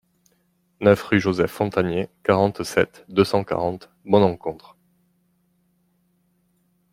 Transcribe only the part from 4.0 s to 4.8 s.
Bon-Encontre